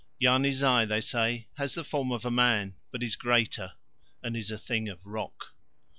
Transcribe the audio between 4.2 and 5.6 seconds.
and is a thing of rock.